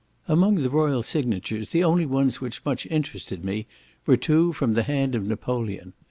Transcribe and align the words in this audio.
Among 0.27 0.55
the 0.55 0.71
royal 0.71 1.03
signatures, 1.03 1.69
the 1.69 1.83
only 1.83 2.07
ones 2.07 2.41
which 2.41 2.65
much 2.65 2.87
interested 2.87 3.45
me 3.45 3.67
were 4.07 4.17
two 4.17 4.51
from 4.51 4.73
the 4.73 4.81
hand 4.81 5.13
of 5.13 5.27
Napoleon. 5.27 5.93